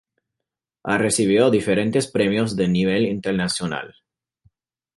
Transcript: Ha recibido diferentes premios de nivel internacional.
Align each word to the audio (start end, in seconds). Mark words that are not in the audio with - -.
Ha 0.85 0.97
recibido 0.97 1.51
diferentes 1.51 2.07
premios 2.07 2.55
de 2.55 2.67
nivel 2.67 3.05
internacional. 3.05 3.93